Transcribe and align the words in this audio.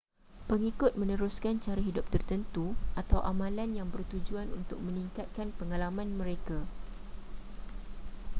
pengikut 0.49 0.93
meneruskan 1.01 1.55
cara 1.65 1.77
hidup 1.87 2.05
tertentu 2.13 2.65
atau 3.01 3.19
amalan 3.31 3.69
yang 3.79 3.85
bertujuan 3.95 4.47
untuk 4.59 4.79
meningkatkan 4.87 5.47
pengalaman 5.61 6.09
mereka 6.19 6.59